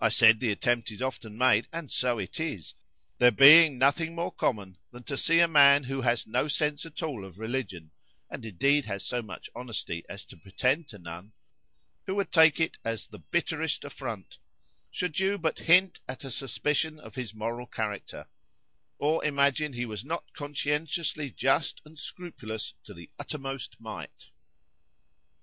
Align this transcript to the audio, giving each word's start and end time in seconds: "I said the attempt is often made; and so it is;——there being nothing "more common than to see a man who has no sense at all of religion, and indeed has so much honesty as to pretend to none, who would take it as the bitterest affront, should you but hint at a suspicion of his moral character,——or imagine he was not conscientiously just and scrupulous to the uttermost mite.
"I 0.00 0.10
said 0.10 0.38
the 0.38 0.50
attempt 0.50 0.90
is 0.90 1.00
often 1.00 1.38
made; 1.38 1.66
and 1.72 1.90
so 1.90 2.18
it 2.18 2.38
is;——there 2.38 3.30
being 3.30 3.78
nothing 3.78 4.14
"more 4.14 4.30
common 4.30 4.76
than 4.92 5.02
to 5.04 5.16
see 5.16 5.40
a 5.40 5.48
man 5.48 5.84
who 5.84 6.02
has 6.02 6.26
no 6.26 6.46
sense 6.46 6.84
at 6.84 7.02
all 7.02 7.24
of 7.24 7.38
religion, 7.38 7.90
and 8.28 8.44
indeed 8.44 8.84
has 8.84 9.02
so 9.02 9.22
much 9.22 9.48
honesty 9.54 10.04
as 10.10 10.26
to 10.26 10.36
pretend 10.36 10.88
to 10.88 10.98
none, 10.98 11.32
who 12.04 12.16
would 12.16 12.32
take 12.32 12.60
it 12.60 12.76
as 12.84 13.06
the 13.06 13.18
bitterest 13.18 13.82
affront, 13.84 14.36
should 14.90 15.18
you 15.18 15.38
but 15.38 15.58
hint 15.60 16.00
at 16.06 16.24
a 16.26 16.30
suspicion 16.30 17.00
of 17.00 17.14
his 17.14 17.32
moral 17.32 17.66
character,——or 17.66 19.24
imagine 19.24 19.72
he 19.72 19.86
was 19.86 20.04
not 20.04 20.34
conscientiously 20.34 21.30
just 21.30 21.80
and 21.86 21.98
scrupulous 21.98 22.74
to 22.84 22.92
the 22.92 23.08
uttermost 23.18 23.80
mite. 23.80 24.28